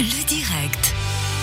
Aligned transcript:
Le 0.00 0.26
direct. 0.26 0.94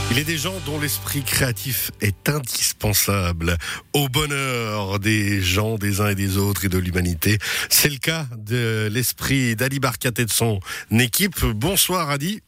Il 0.09 0.17
est 0.17 0.23
des 0.23 0.39
gens 0.39 0.55
dont 0.65 0.79
l'esprit 0.79 1.21
créatif 1.21 1.91
est 2.01 2.27
indispensable 2.27 3.55
au 3.93 4.09
bonheur 4.09 4.97
des 4.97 5.41
gens, 5.41 5.75
des 5.75 6.01
uns 6.01 6.07
et 6.07 6.15
des 6.15 6.39
autres 6.39 6.65
et 6.65 6.67
de 6.67 6.79
l'humanité. 6.79 7.37
C'est 7.69 7.89
le 7.89 7.99
cas 7.99 8.25
de 8.35 8.89
l'esprit 8.91 9.55
d'Ali 9.55 9.79
Barkat 9.79 10.09
et 10.17 10.25
de 10.25 10.31
son 10.31 10.59
équipe. 10.89 11.45
Bonsoir 11.45 12.09
Adi. 12.09 12.41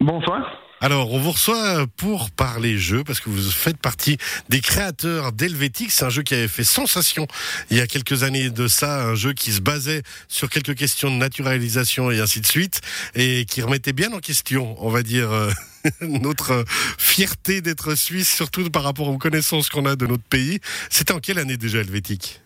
Bonsoir. 0.00 0.63
Alors, 0.84 1.14
on 1.14 1.18
vous 1.18 1.30
reçoit 1.30 1.86
pour 1.96 2.30
parler 2.30 2.76
jeu 2.76 3.04
parce 3.04 3.18
que 3.18 3.30
vous 3.30 3.50
faites 3.50 3.78
partie 3.78 4.18
des 4.50 4.60
créateurs 4.60 5.32
d'Helvétique. 5.32 5.90
C'est 5.90 6.04
un 6.04 6.10
jeu 6.10 6.22
qui 6.22 6.34
avait 6.34 6.46
fait 6.46 6.62
sensation 6.62 7.26
il 7.70 7.78
y 7.78 7.80
a 7.80 7.86
quelques 7.86 8.22
années 8.22 8.50
de 8.50 8.68
ça, 8.68 9.02
un 9.02 9.14
jeu 9.14 9.32
qui 9.32 9.52
se 9.52 9.62
basait 9.62 10.02
sur 10.28 10.50
quelques 10.50 10.74
questions 10.74 11.10
de 11.10 11.16
naturalisation 11.16 12.10
et 12.10 12.20
ainsi 12.20 12.42
de 12.42 12.46
suite 12.46 12.82
et 13.14 13.46
qui 13.46 13.62
remettait 13.62 13.94
bien 13.94 14.12
en 14.12 14.18
question, 14.18 14.76
on 14.78 14.90
va 14.90 15.02
dire, 15.02 15.32
euh, 15.32 15.50
notre 16.02 16.66
fierté 16.98 17.62
d'être 17.62 17.94
suisse, 17.94 18.28
surtout 18.28 18.68
par 18.68 18.82
rapport 18.82 19.08
aux 19.08 19.16
connaissances 19.16 19.70
qu'on 19.70 19.86
a 19.86 19.96
de 19.96 20.06
notre 20.06 20.24
pays. 20.24 20.60
C'était 20.90 21.14
en 21.14 21.18
quelle 21.18 21.38
année 21.38 21.56
déjà 21.56 21.78
Helvétique? 21.78 22.42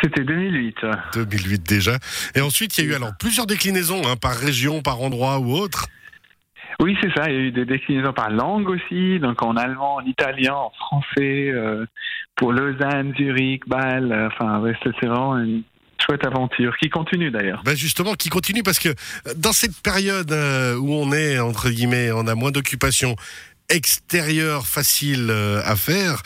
C'était 0.00 0.22
2008. 0.22 0.76
2008 1.16 1.62
déjà. 1.64 1.98
Et 2.36 2.40
ensuite, 2.40 2.78
il 2.78 2.84
y 2.84 2.86
a 2.86 2.90
eu 2.92 2.94
alors 2.94 3.14
plusieurs 3.18 3.48
déclinaisons, 3.48 4.06
hein, 4.06 4.14
par 4.14 4.36
région, 4.36 4.80
par 4.80 5.00
endroit 5.00 5.40
ou 5.40 5.54
autre. 5.56 5.88
Oui, 6.80 6.96
c'est 7.02 7.12
ça. 7.14 7.28
Il 7.28 7.34
y 7.34 7.36
a 7.36 7.40
eu 7.40 7.50
des 7.52 7.66
déclinaisons 7.66 8.12
par 8.14 8.30
langue 8.30 8.68
aussi, 8.70 9.18
donc 9.20 9.42
en 9.42 9.56
allemand, 9.56 9.96
en 9.96 10.04
italien, 10.06 10.54
en 10.54 10.70
français, 10.70 11.50
euh, 11.50 11.84
pour 12.36 12.52
Lausanne, 12.52 13.12
Zurich, 13.16 13.68
Bâle. 13.68 14.10
euh, 14.12 14.28
Enfin, 14.28 14.60
ouais, 14.60 14.74
c'est 14.82 15.06
vraiment 15.06 15.36
une 15.38 15.62
chouette 16.02 16.26
aventure 16.26 16.74
qui 16.78 16.88
continue 16.88 17.30
d'ailleurs. 17.30 17.62
Ben 17.64 17.76
justement, 17.76 18.14
qui 18.14 18.30
continue 18.30 18.62
parce 18.62 18.78
que 18.78 18.88
euh, 18.88 19.34
dans 19.36 19.52
cette 19.52 19.78
période 19.82 20.32
où 20.80 20.94
on 20.94 21.12
est, 21.12 21.38
entre 21.38 21.68
guillemets, 21.68 22.10
on 22.12 22.26
a 22.26 22.34
moins 22.34 22.50
d'occupation 22.50 23.14
extérieure 23.68 24.66
facile 24.66 25.30
à 25.64 25.76
faire, 25.76 26.22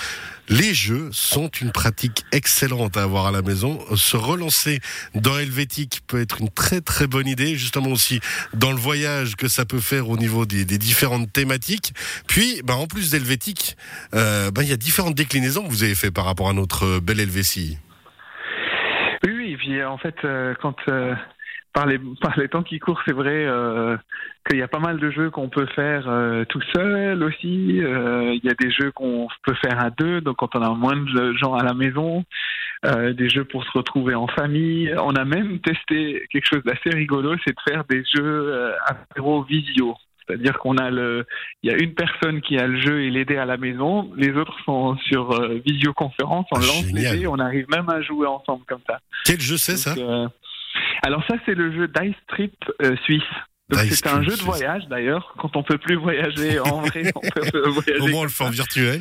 les 0.48 0.74
jeux 0.74 1.08
sont 1.12 1.48
une 1.48 1.72
pratique 1.72 2.24
excellente 2.32 2.96
à 2.96 3.02
avoir 3.02 3.26
à 3.26 3.32
la 3.32 3.42
maison. 3.42 3.80
Se 3.96 4.16
relancer 4.16 4.80
dans 5.14 5.38
Helvétique 5.38 6.00
peut 6.06 6.20
être 6.20 6.40
une 6.40 6.50
très 6.50 6.80
très 6.80 7.06
bonne 7.06 7.26
idée, 7.26 7.56
justement 7.56 7.90
aussi 7.90 8.20
dans 8.52 8.70
le 8.70 8.78
voyage 8.78 9.36
que 9.36 9.48
ça 9.48 9.64
peut 9.64 9.80
faire 9.80 10.08
au 10.08 10.16
niveau 10.16 10.46
des, 10.46 10.64
des 10.64 10.78
différentes 10.78 11.32
thématiques. 11.32 11.92
Puis, 12.28 12.60
ben, 12.64 12.74
en 12.74 12.86
plus 12.86 13.10
d'Helvétique, 13.10 13.76
euh, 14.14 14.50
ben, 14.50 14.62
il 14.62 14.68
y 14.68 14.72
a 14.72 14.76
différentes 14.76 15.14
déclinaisons 15.14 15.64
que 15.64 15.70
vous 15.70 15.82
avez 15.82 15.94
fait 15.94 16.10
par 16.10 16.24
rapport 16.24 16.48
à 16.48 16.52
notre 16.52 16.84
euh, 16.84 17.00
belle 17.00 17.20
Helvétie. 17.20 17.78
Oui, 19.24 19.32
oui. 19.36 19.52
Et 19.52 19.56
puis 19.56 19.80
euh, 19.80 19.88
en 19.88 19.98
fait, 19.98 20.14
euh, 20.24 20.54
quand 20.60 20.76
euh, 20.88 21.14
par 21.74 21.86
les 21.86 21.98
par 22.22 22.38
les 22.38 22.48
temps 22.48 22.62
qui 22.62 22.78
courent, 22.78 23.02
c'est 23.06 23.12
vrai 23.12 23.44
euh, 23.44 23.96
qu'il 24.48 24.58
y 24.58 24.62
a 24.62 24.68
pas 24.68 24.78
mal 24.78 24.98
de 24.98 25.10
jeux 25.10 25.28
qu'on 25.30 25.50
peut 25.50 25.66
faire 25.74 26.08
euh, 26.08 26.44
tout 26.46 26.62
seul 26.74 27.22
aussi. 27.22 27.82
Euh, 27.82 28.32
Il 28.34 28.44
y 28.44 28.48
a 28.48 28.54
des 28.54 28.70
jeux 28.70 28.90
qu'on 28.92 29.28
peut 29.44 29.54
faire 29.62 29.78
à 29.78 29.90
deux, 29.90 30.22
donc 30.22 30.36
quand 30.36 30.54
on 30.56 30.62
a 30.62 30.70
moins 30.70 30.96
de 30.96 31.34
gens 31.34 31.54
à 31.54 31.62
la 31.62 31.74
maison. 31.74 32.24
Des 33.16 33.30
jeux 33.30 33.44
pour 33.44 33.64
se 33.64 33.70
retrouver 33.72 34.14
en 34.14 34.26
famille. 34.26 34.94
On 34.98 35.14
a 35.14 35.24
même 35.24 35.58
testé 35.60 36.26
quelque 36.30 36.44
chose 36.44 36.62
d'assez 36.64 36.90
rigolo, 36.90 37.34
c'est 37.42 37.54
de 37.56 37.60
faire 37.66 37.82
des 37.88 38.04
jeux 38.14 38.74
apéro 38.84 39.42
visio. 39.42 39.96
C'est-à-dire 40.26 40.58
qu'on 40.58 40.76
a 40.76 40.90
le, 40.90 41.24
il 41.62 41.70
y 41.70 41.74
a 41.74 41.78
une 41.78 41.94
personne 41.94 42.42
qui 42.42 42.58
a 42.58 42.66
le 42.66 42.78
jeu 42.78 43.00
et 43.04 43.10
l'aider 43.10 43.38
à 43.38 43.46
la 43.46 43.56
maison, 43.56 44.12
les 44.18 44.32
autres 44.32 44.58
sont 44.66 44.98
sur 44.98 45.30
visioconférence, 45.64 46.44
on 46.52 46.56
Ah, 46.56 46.60
lance 46.60 46.92
les 46.92 47.10
dés, 47.10 47.26
on 47.26 47.38
arrive 47.38 47.64
même 47.70 47.88
à 47.88 48.02
jouer 48.02 48.26
ensemble 48.26 48.64
comme 48.66 48.82
ça. 48.86 49.00
Quel 49.24 49.40
jeu 49.40 49.56
c'est 49.56 49.78
ça? 49.78 49.94
Alors 51.04 51.24
ça, 51.26 51.34
c'est 51.44 51.54
le 51.54 51.72
jeu 51.72 51.88
Dice 51.88 52.16
Trip 52.28 52.54
euh, 52.82 52.96
suisse. 53.04 53.22
C'est 53.72 54.06
un 54.06 54.22
jeu 54.22 54.36
de 54.36 54.42
voyage 54.42 54.86
d'ailleurs. 54.88 55.34
Quand 55.38 55.56
on 55.56 55.62
peut 55.62 55.78
plus 55.78 55.96
voyager 55.96 56.58
en 56.64 56.80
vrai, 56.80 57.10
on 57.14 57.20
peut 57.20 57.62
Au 57.66 57.72
voyager. 57.72 58.10
moins, 58.10 58.20
on 58.20 58.24
le 58.24 58.28
fait 58.30 58.44
en 58.44 58.50
virtuel. 58.50 59.00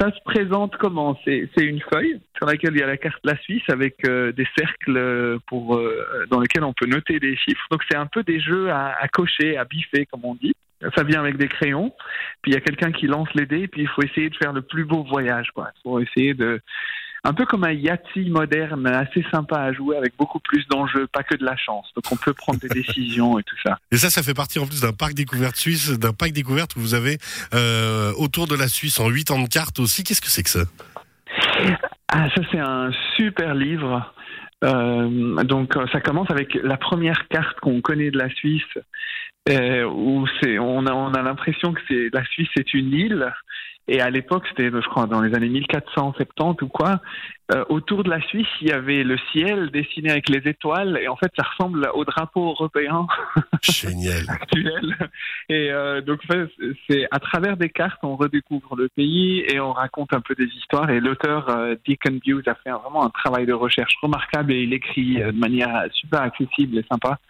Ça 0.00 0.10
se 0.10 0.20
présente 0.24 0.76
comment? 0.76 1.18
C'est 1.24 1.48
une 1.56 1.80
feuille 1.80 2.20
sur 2.36 2.46
laquelle 2.46 2.74
il 2.74 2.80
y 2.80 2.82
a 2.82 2.86
la 2.86 2.98
carte 2.98 3.22
de 3.24 3.30
la 3.30 3.38
Suisse 3.38 3.62
avec 3.68 3.96
euh, 4.06 4.30
des 4.32 4.46
cercles 4.56 4.96
euh, 4.96 5.38
pour 5.46 5.76
euh, 5.76 6.26
dans 6.30 6.38
lesquels 6.38 6.64
on 6.64 6.74
peut 6.74 6.86
noter 6.86 7.18
des 7.18 7.34
chiffres. 7.36 7.64
Donc 7.70 7.82
c'est 7.90 7.96
un 7.96 8.06
peu 8.06 8.22
des 8.22 8.38
jeux 8.38 8.70
à, 8.70 8.94
à 9.00 9.08
cocher, 9.08 9.56
à 9.56 9.64
biffer 9.64 10.04
comme 10.06 10.24
on 10.24 10.34
dit. 10.34 10.52
Ça 10.94 11.02
vient 11.04 11.20
avec 11.20 11.38
des 11.38 11.48
crayons, 11.48 11.94
puis 12.42 12.52
il 12.52 12.54
y 12.54 12.58
a 12.58 12.60
quelqu'un 12.60 12.92
qui 12.92 13.06
lance 13.06 13.28
les 13.34 13.46
dés, 13.46 13.66
puis 13.66 13.82
il 13.82 13.88
faut 13.88 14.02
essayer 14.02 14.28
de 14.28 14.36
faire 14.36 14.52
le 14.52 14.60
plus 14.60 14.84
beau 14.84 15.04
voyage, 15.04 15.50
quoi. 15.54 15.70
Il 15.74 15.80
faut 15.82 16.00
essayer 16.00 16.34
de, 16.34 16.60
un 17.26 17.32
peu 17.32 17.44
comme 17.44 17.64
un 17.64 17.72
Yahtzee 17.72 18.30
moderne, 18.30 18.86
assez 18.86 19.24
sympa 19.30 19.58
à 19.58 19.72
jouer, 19.72 19.96
avec 19.96 20.16
beaucoup 20.16 20.38
plus 20.38 20.66
d'enjeux, 20.68 21.06
pas 21.08 21.22
que 21.22 21.34
de 21.34 21.44
la 21.44 21.56
chance. 21.56 21.86
Donc 21.94 22.04
on 22.12 22.16
peut 22.16 22.32
prendre 22.32 22.60
des 22.60 22.68
décisions 22.82 23.38
et 23.38 23.42
tout 23.42 23.56
ça. 23.64 23.78
Et 23.90 23.96
ça, 23.96 24.10
ça 24.10 24.22
fait 24.22 24.34
partie 24.34 24.58
en 24.58 24.66
plus 24.66 24.82
d'un 24.82 24.92
parc 24.92 25.14
découverte 25.14 25.56
suisse, 25.56 25.90
d'un 25.90 26.12
parc 26.12 26.32
découverte 26.32 26.76
où 26.76 26.80
vous 26.80 26.94
avez 26.94 27.18
euh, 27.54 28.12
autour 28.16 28.46
de 28.46 28.54
la 28.54 28.68
Suisse 28.68 29.00
en 29.00 29.08
8 29.08 29.30
ans 29.32 29.42
de 29.42 29.48
cartes 29.48 29.80
aussi. 29.80 30.04
Qu'est-ce 30.04 30.20
que 30.20 30.28
c'est 30.28 30.42
que 30.42 30.50
ça? 30.50 30.64
Ah, 32.08 32.28
ça 32.34 32.42
c'est 32.52 32.60
un 32.60 32.90
super 33.16 33.54
livre. 33.54 34.12
Euh, 34.64 35.42
donc 35.44 35.76
euh, 35.76 35.86
ça 35.92 36.00
commence 36.00 36.30
avec 36.30 36.54
la 36.54 36.76
première 36.76 37.28
carte 37.28 37.58
qu'on 37.60 37.80
connaît 37.80 38.10
de 38.10 38.18
la 38.18 38.30
Suisse, 38.30 38.62
euh, 39.50 39.84
où 39.84 40.26
c'est 40.40 40.58
on 40.58 40.86
a 40.86 40.92
on 40.92 41.12
a 41.12 41.22
l'impression 41.22 41.74
que 41.74 41.80
c'est 41.88 42.08
la 42.12 42.24
Suisse 42.24 42.48
c'est 42.56 42.72
une 42.72 42.92
île. 42.92 43.32
Et 43.88 44.00
à 44.00 44.10
l'époque, 44.10 44.44
c'était, 44.48 44.70
je 44.70 44.88
crois, 44.88 45.06
dans 45.06 45.20
les 45.20 45.34
années 45.34 45.48
1470 45.48 46.62
ou 46.62 46.68
quoi, 46.68 47.00
euh, 47.54 47.64
autour 47.68 48.02
de 48.02 48.10
la 48.10 48.20
Suisse, 48.20 48.48
il 48.60 48.68
y 48.68 48.72
avait 48.72 49.04
le 49.04 49.16
ciel 49.30 49.70
dessiné 49.70 50.10
avec 50.10 50.28
les 50.28 50.50
étoiles, 50.50 50.98
et 51.00 51.06
en 51.06 51.14
fait, 51.14 51.30
ça 51.36 51.44
ressemble 51.44 51.88
au 51.94 52.04
drapeau 52.04 52.48
européen 52.48 53.06
Génial. 53.62 54.24
actuel. 54.28 54.96
Et 55.48 55.70
euh, 55.70 56.00
donc, 56.00 56.20
en 56.24 56.32
fait, 56.32 56.48
c'est 56.88 57.06
à 57.12 57.20
travers 57.20 57.56
des 57.56 57.68
cartes, 57.68 58.00
on 58.02 58.16
redécouvre 58.16 58.74
le 58.74 58.88
pays 58.88 59.44
et 59.46 59.60
on 59.60 59.72
raconte 59.72 60.12
un 60.12 60.20
peu 60.20 60.34
des 60.34 60.48
histoires. 60.56 60.90
Et 60.90 60.98
l'auteur 60.98 61.48
euh, 61.50 61.76
Deacon 61.86 62.18
Hughes 62.26 62.48
a 62.48 62.56
fait 62.56 62.70
vraiment 62.70 63.04
un 63.04 63.10
travail 63.10 63.46
de 63.46 63.52
recherche 63.52 63.94
remarquable 64.02 64.52
et 64.52 64.62
il 64.62 64.72
écrit 64.72 65.22
euh, 65.22 65.30
de 65.30 65.38
manière 65.38 65.84
super 65.92 66.22
accessible 66.22 66.78
et 66.78 66.84
sympa. 66.90 67.20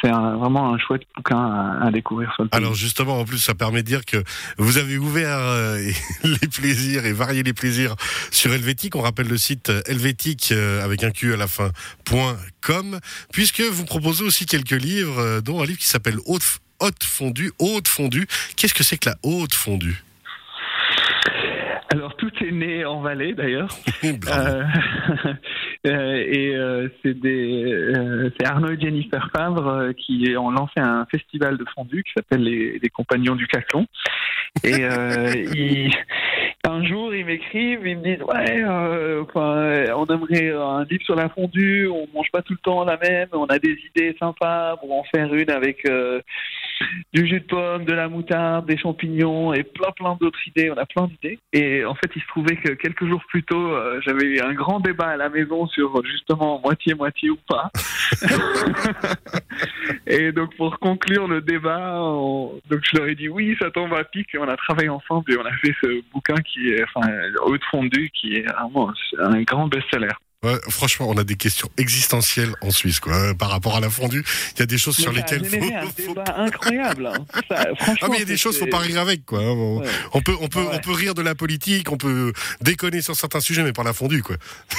C'est 0.00 0.10
vraiment 0.10 0.74
un 0.74 0.78
chouette 0.78 1.02
bouquin 1.16 1.38
à, 1.38 1.86
à 1.86 1.90
découvrir 1.90 2.32
sur 2.34 2.44
le 2.44 2.48
pays. 2.48 2.58
Alors 2.58 2.74
justement, 2.74 3.18
en 3.18 3.24
plus, 3.24 3.38
ça 3.38 3.54
permet 3.54 3.82
de 3.82 3.86
dire 3.86 4.04
que 4.04 4.22
vous 4.56 4.78
avez 4.78 4.96
ouvert 4.98 5.38
euh, 5.38 5.78
les 6.24 6.48
plaisirs 6.48 7.04
et 7.04 7.12
varié 7.12 7.42
les 7.42 7.52
plaisirs 7.52 7.96
sur 8.30 8.52
Helvétique. 8.52 8.94
On 8.96 9.00
rappelle 9.00 9.28
le 9.28 9.36
site 9.36 9.70
euh, 9.70 9.82
helvétique 9.86 10.50
euh, 10.52 10.84
avec 10.84 11.02
un 11.02 11.10
Q 11.10 11.34
à 11.34 11.36
la 11.36 11.46
fin 11.46 11.70
point 12.04 12.36
.com, 12.60 12.98
puisque 13.32 13.60
vous 13.60 13.84
proposez 13.84 14.24
aussi 14.24 14.46
quelques 14.46 14.70
livres, 14.70 15.18
euh, 15.18 15.40
dont 15.40 15.62
un 15.62 15.66
livre 15.66 15.78
qui 15.78 15.88
s'appelle 15.88 16.18
Haute, 16.26 16.60
Haute 16.80 17.04
fondue. 17.04 17.52
Haute 17.58 17.88
fondue. 17.88 18.26
Qu'est-ce 18.56 18.74
que 18.74 18.84
c'est 18.84 18.98
que 18.98 19.10
la 19.10 19.16
haute 19.22 19.54
fondue? 19.54 20.02
Alors, 21.90 22.14
tout 22.16 22.30
est 22.40 22.52
né 22.52 22.84
en 22.84 23.00
Valais 23.00 23.34
d'ailleurs. 23.34 23.74
Euh, 24.04 24.64
et 25.88 26.54
euh, 26.54 26.88
c'est 27.02 27.14
des, 27.18 27.64
euh, 27.64 28.30
c'est 28.38 28.46
Arnaud 28.46 28.70
et 28.70 28.80
Jennifer 28.80 29.28
Favre 29.34 29.66
euh, 29.68 29.92
qui 29.92 30.34
ont 30.36 30.50
lancé 30.50 30.74
un 30.78 31.06
festival 31.10 31.56
de 31.58 31.64
fondue 31.74 32.02
qui 32.04 32.12
s'appelle 32.16 32.42
les, 32.42 32.78
les 32.78 32.88
Compagnons 32.90 33.34
du 33.36 33.46
Caclon. 33.46 33.86
Et 34.64 34.84
euh, 34.84 35.32
ils- 35.54 35.92
un 36.64 36.84
jour, 36.84 37.14
ils 37.14 37.24
m'écrivent, 37.24 37.86
ils 37.86 37.96
me 37.96 38.02
disent 38.04 38.22
ouais, 38.24 38.62
euh, 38.62 39.22
enfin, 39.22 39.56
euh, 39.56 39.86
on 39.96 40.04
aimerait 40.06 40.50
un 40.50 40.84
livre 40.84 41.02
sur 41.02 41.14
la 41.14 41.28
fondue, 41.30 41.88
on 41.88 42.06
mange 42.14 42.30
pas 42.30 42.42
tout 42.42 42.52
le 42.52 42.58
temps 42.58 42.84
la 42.84 42.98
même, 42.98 43.28
on 43.32 43.46
a 43.46 43.58
des 43.58 43.74
idées 43.86 44.14
sympas 44.18 44.76
pour 44.76 44.92
en 44.92 45.02
faire 45.04 45.32
une 45.34 45.50
avec 45.50 45.88
euh, 45.88 46.20
du 47.12 47.26
jus 47.26 47.40
de 47.40 47.44
pomme, 47.46 47.84
de 47.84 47.92
la 47.92 48.08
moutarde, 48.08 48.66
des 48.66 48.76
champignons 48.78 49.52
et 49.52 49.62
plein 49.64 49.90
plein 49.92 50.16
d'autres 50.20 50.38
idées. 50.46 50.70
On 50.70 50.76
a 50.78 50.86
plein 50.86 51.06
d'idées. 51.08 51.38
Et 51.52 51.84
en 51.84 51.94
fait, 51.94 52.10
il 52.14 52.22
se 52.22 52.26
trouvait 52.28 52.56
que 52.56 52.72
quelques 52.72 53.06
jours 53.06 53.22
plus 53.28 53.42
tôt, 53.42 53.72
euh, 53.72 54.00
j'avais 54.04 54.26
eu 54.26 54.40
un 54.40 54.52
grand 54.54 54.80
débat 54.80 55.08
à 55.08 55.16
la 55.16 55.28
maison 55.28 55.66
sur 55.66 56.04
justement 56.04 56.60
moitié 56.60 56.94
moitié 56.94 57.30
ou 57.30 57.38
pas. 57.48 57.70
et 60.06 60.32
donc 60.32 60.54
pour 60.56 60.78
conclure 60.78 61.28
le 61.28 61.40
débat, 61.40 62.00
on- 62.02 62.60
donc 62.70 62.80
je 62.90 62.96
leur 62.98 63.08
ai 63.08 63.14
dit 63.14 63.28
oui, 63.28 63.56
ça 63.60 63.70
tombe 63.70 63.92
à 63.94 64.04
pic. 64.04 64.28
Et 64.34 64.38
on 64.38 64.48
a 64.48 64.56
travaillé 64.56 64.88
ensemble 64.88 65.32
et 65.32 65.36
on 65.38 65.44
a 65.44 65.52
fait 65.52 65.74
ce 65.82 66.02
bouquin 66.12 66.34
qui 66.36 66.70
est, 66.70 66.84
enfin, 66.84 67.08
haute 67.44 67.64
fondue, 67.70 68.10
qui 68.14 68.36
est 68.36 68.46
vraiment 68.52 68.92
un 69.18 69.42
grand 69.42 69.66
best-seller. 69.68 70.08
Ouais, 70.44 70.54
franchement, 70.70 71.08
on 71.08 71.16
a 71.16 71.24
des 71.24 71.34
questions 71.34 71.68
existentielles 71.78 72.52
en 72.62 72.70
Suisse, 72.70 73.00
quoi. 73.00 73.12
hein, 73.12 73.34
par 73.34 73.50
rapport 73.50 73.74
à 73.76 73.80
la 73.80 73.90
fondue, 73.90 74.22
il 74.54 74.60
y 74.60 74.62
a 74.62 74.66
des 74.66 74.78
choses 74.78 74.96
sur 74.96 75.10
Mais 75.12 75.18
lesquelles 75.18 75.44
faut, 75.44 75.56
un 75.56 75.86
faut- 75.86 76.14
débat 76.14 76.34
incroyable. 76.36 77.06
hein. 77.08 77.24
Ça, 77.48 77.56
Ah 77.58 77.74
franchement, 77.74 78.08
mais 78.12 78.16
il 78.18 78.20
y 78.20 78.22
a 78.22 78.26
des 78.26 78.36
choses, 78.36 78.56
faut 78.56 78.66
pas 78.66 78.78
rire 78.78 79.00
avec, 79.00 79.26
quoi. 79.26 79.40
hein. 79.40 79.52
Ouais. 79.52 79.86
On 80.12 80.20
peut, 80.22 80.36
on 80.40 80.46
peut, 80.46 80.60
Ouais. 80.60 80.68
on 80.74 80.78
peut 80.78 80.92
rire 80.92 81.14
de 81.14 81.22
la 81.22 81.34
politique, 81.34 81.90
on 81.90 81.96
peut 81.96 82.32
déconner 82.60 83.02
sur 83.02 83.16
certains 83.16 83.40
sujets, 83.40 83.64
mais 83.64 83.72
pas 83.72 83.82
la 83.82 83.92
fondue, 83.92 84.22
quoi. 84.22 84.36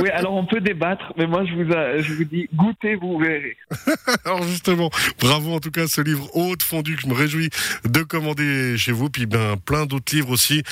Oui, 0.00 0.08
alors 0.10 0.34
on 0.34 0.44
peut 0.46 0.60
débattre, 0.60 1.12
mais 1.16 1.26
moi 1.26 1.44
je 1.46 1.54
vous, 1.54 1.72
a- 1.72 1.98
je 2.00 2.12
vous 2.14 2.24
dis, 2.24 2.48
goûtez, 2.54 2.94
vous 2.96 3.18
verrez. 3.18 3.56
Alors 4.24 4.42
justement, 4.42 4.90
bravo 5.20 5.54
en 5.54 5.60
tout 5.60 5.70
cas 5.70 5.86
ce 5.86 6.00
livre 6.00 6.28
Haute 6.34 6.62
Fondue 6.62 6.96
que 6.96 7.02
je 7.02 7.06
me 7.06 7.14
réjouis 7.14 7.50
de 7.84 8.00
commander 8.02 8.76
chez 8.76 8.92
vous, 8.92 9.08
puis 9.10 9.26
ben 9.26 9.56
plein 9.64 9.86
d'autres 9.86 10.14
livres 10.14 10.30
aussi, 10.30 10.62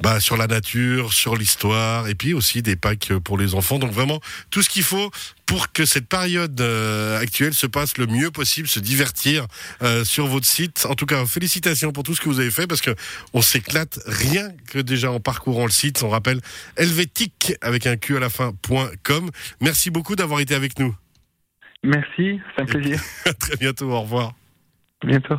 bah 0.00 0.20
sur 0.20 0.36
la 0.36 0.46
nature, 0.46 1.12
sur 1.12 1.36
l'histoire, 1.36 2.08
et 2.08 2.14
puis 2.14 2.34
aussi 2.34 2.62
des 2.62 2.76
packs 2.76 3.03
pour 3.12 3.38
les 3.38 3.54
enfants. 3.54 3.78
Donc 3.78 3.92
vraiment, 3.92 4.20
tout 4.50 4.62
ce 4.62 4.68
qu'il 4.68 4.82
faut 4.82 5.10
pour 5.46 5.72
que 5.72 5.84
cette 5.84 6.08
période 6.08 6.60
euh, 6.60 7.18
actuelle 7.18 7.54
se 7.54 7.66
passe 7.66 7.98
le 7.98 8.06
mieux 8.06 8.30
possible, 8.30 8.66
se 8.66 8.80
divertir 8.80 9.46
euh, 9.82 10.04
sur 10.04 10.26
votre 10.26 10.46
site. 10.46 10.86
En 10.88 10.94
tout 10.94 11.06
cas, 11.06 11.24
félicitations 11.26 11.92
pour 11.92 12.02
tout 12.02 12.14
ce 12.14 12.20
que 12.20 12.28
vous 12.28 12.40
avez 12.40 12.50
fait 12.50 12.66
parce 12.66 12.80
que 12.80 12.94
on 13.32 13.42
s'éclate 13.42 13.98
rien 14.06 14.48
que 14.70 14.78
déjà 14.78 15.10
en 15.10 15.20
parcourant 15.20 15.64
le 15.64 15.70
site. 15.70 16.02
On 16.02 16.08
rappelle 16.08 16.40
helvétique 16.76 17.54
avec 17.60 17.86
un 17.86 17.96
Q 17.96 18.16
à 18.16 18.20
la 18.20 18.30
fin.com. 18.30 19.30
Merci 19.60 19.90
beaucoup 19.90 20.16
d'avoir 20.16 20.40
été 20.40 20.54
avec 20.54 20.78
nous. 20.78 20.94
Merci, 21.82 22.40
c'est 22.56 22.62
un 22.62 22.64
plaisir. 22.64 23.00
à 23.26 23.34
très 23.34 23.56
bientôt, 23.56 23.90
au 23.90 24.00
revoir. 24.00 24.32
À 25.02 25.06
bientôt. 25.06 25.36